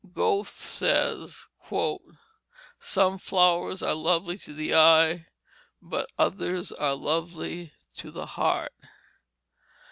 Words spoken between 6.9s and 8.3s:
lovely to the